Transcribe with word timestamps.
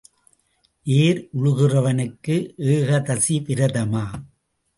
ஏர் 0.87 1.29
உழுகிறவனுக்கு 1.33 2.35
ஏகாதசி 2.71 3.37
விரதமா? 3.47 4.05